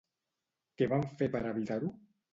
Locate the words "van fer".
0.95-1.31